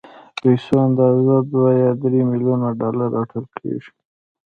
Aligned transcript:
د 0.35 0.35
پيسو 0.41 0.73
اندازه 0.87 1.35
دوه 1.51 1.71
يا 1.83 1.91
درې 2.03 2.21
ميليونه 2.31 2.67
ډالر 2.79 3.09
اټکل 3.21 3.45
کېږي. 3.57 3.91